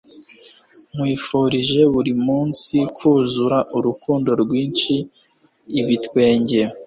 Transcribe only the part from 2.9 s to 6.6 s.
kuzura urukundo rwinshi, ibitwenge